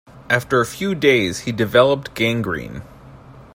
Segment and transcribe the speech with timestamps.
[0.31, 2.81] After a few days, he developed gangrene.